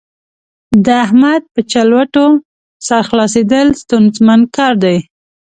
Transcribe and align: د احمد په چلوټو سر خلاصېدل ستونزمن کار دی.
د 0.85 0.87
احمد 1.05 1.41
په 1.53 1.59
چلوټو 1.71 2.25
سر 2.87 3.01
خلاصېدل 3.09 3.67
ستونزمن 3.81 4.39
کار 4.55 4.73
دی. 4.83 4.97